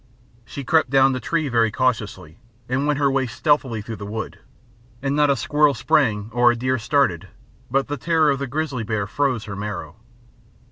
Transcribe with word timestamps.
She 0.45 0.63
crept 0.63 0.89
down 0.89 1.11
the 1.13 1.19
tree 1.19 1.47
very 1.47 1.69
cautiously, 1.69 2.39
and 2.67 2.87
went 2.87 2.97
her 2.97 3.11
way 3.11 3.27
stealthily 3.27 3.83
through 3.83 3.97
the 3.97 4.05
wood, 4.07 4.39
and 4.99 5.15
not 5.15 5.29
a 5.29 5.35
squirrel 5.35 5.75
sprang 5.75 6.31
or 6.33 6.55
deer 6.55 6.79
started 6.79 7.27
but 7.69 7.87
the 7.87 7.97
terror 7.97 8.31
of 8.31 8.39
the 8.39 8.47
grizzly 8.47 8.81
bear 8.83 9.05
froze 9.05 9.43
her 9.43 9.55
marrow. 9.55 9.97